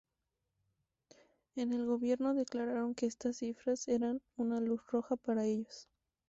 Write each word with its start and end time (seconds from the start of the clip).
En 1.55 1.73
el 1.73 1.85
gobierno, 1.85 2.33
declararon 2.33 2.95
que 2.95 3.05
estas 3.05 3.37
cifras 3.37 3.87
eran 3.87 4.19
una 4.35 4.59
"luz 4.59 4.81
roja" 4.91 5.15
para 5.15 5.45
ellos. 5.45 5.87